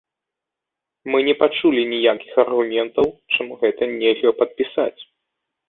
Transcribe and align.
Мы 1.15 1.19
не 1.27 1.35
пачулі 1.41 1.81
ніякіх 1.93 2.33
аргументаў, 2.45 3.13
чаму 3.35 3.61
гэта 3.63 3.91
нельга 3.95 4.35
падпісаць. 4.43 5.01